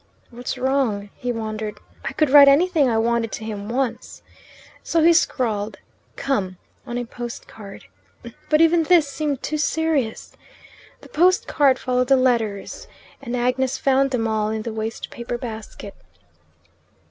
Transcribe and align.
"What's 0.31 0.57
wrong?" 0.57 1.11
he 1.15 1.31
wondered. 1.31 1.79
"I 2.03 2.13
could 2.13 2.31
write 2.31 2.47
anything 2.47 2.89
I 2.89 2.97
wanted 2.97 3.31
to 3.33 3.45
him 3.45 3.69
once." 3.69 4.23
So 4.81 5.03
he 5.03 5.13
scrawled 5.13 5.77
"Come!" 6.15 6.57
on 6.87 6.97
a 6.97 7.05
post 7.05 7.47
card. 7.47 7.85
But 8.49 8.61
even 8.61 8.81
this 8.81 9.07
seemed 9.07 9.43
too 9.43 9.59
serious. 9.59 10.33
The 11.01 11.09
post 11.09 11.45
card 11.47 11.77
followed 11.77 12.07
the 12.07 12.17
letters, 12.17 12.87
and 13.21 13.37
Agnes 13.37 13.77
found 13.77 14.09
them 14.09 14.27
all 14.27 14.49
in 14.49 14.63
the 14.63 14.73
waste 14.73 15.11
paper 15.11 15.37
basket. 15.37 15.93